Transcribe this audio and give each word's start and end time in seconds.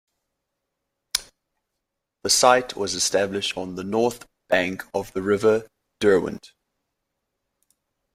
The 2.23 2.31
site 2.31 2.75
was 2.75 2.95
established 2.95 3.55
on 3.55 3.75
the 3.75 3.83
north 3.83 4.27
bank 4.49 4.81
of 4.95 5.13
the 5.13 5.21
River 5.21 5.67
Derwent. 5.99 6.53